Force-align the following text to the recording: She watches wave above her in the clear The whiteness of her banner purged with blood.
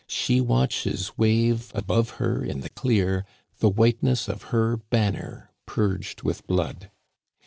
She 0.07 0.41
watches 0.41 1.15
wave 1.15 1.71
above 1.75 2.15
her 2.17 2.43
in 2.43 2.61
the 2.61 2.71
clear 2.71 3.23
The 3.59 3.69
whiteness 3.69 4.27
of 4.27 4.45
her 4.49 4.77
banner 4.77 5.51
purged 5.67 6.23
with 6.23 6.47
blood. 6.47 6.89